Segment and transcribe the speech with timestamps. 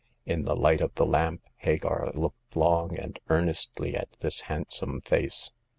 [0.25, 5.51] In the light of the lamp Hagar looked long and earnestly at his handsome face.